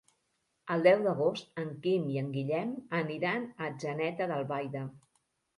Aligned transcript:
El 0.75 0.85
deu 0.87 1.03
d'agost 1.07 1.61
en 1.63 1.69
Quim 1.83 2.09
i 2.15 2.19
en 2.21 2.31
Guillem 2.37 2.73
aniran 3.03 3.47
a 3.51 3.69
Atzeneta 3.75 4.29
d'Albaida. 4.33 4.87